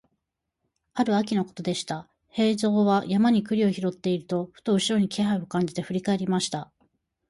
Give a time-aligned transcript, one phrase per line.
[0.95, 6.71] ある秋のことでした、兵十は山で栗を拾っていると、ふと後ろに気配を感じて振り返りました。